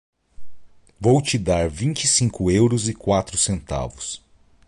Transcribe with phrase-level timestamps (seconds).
[0.99, 4.19] Vou te dar vinte e cinco euros e quatro centavos.